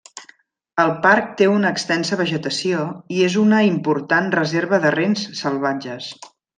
[0.83, 6.15] El parc té una extensa vegetació i és una important reserva de rens salvatges.